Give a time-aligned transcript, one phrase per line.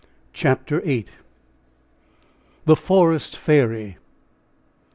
[0.33, 1.05] CHAPTER VIII
[2.65, 3.97] THE FOREST FAIRY.